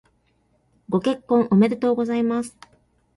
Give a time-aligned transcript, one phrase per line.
[0.89, 2.57] ご結婚おめでとうございます。